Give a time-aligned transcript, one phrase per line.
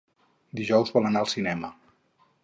[0.59, 1.69] Dijous vol anar al cinema.